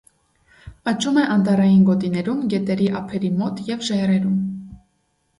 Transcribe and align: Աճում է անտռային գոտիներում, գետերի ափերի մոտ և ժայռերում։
Աճում 0.91 1.17
է 1.23 1.25
անտռային 1.33 1.83
գոտիներում, 1.89 2.39
գետերի 2.53 2.87
ափերի 3.01 3.29
մոտ 3.41 3.61
և 3.67 3.85
ժայռերում։ 3.91 4.41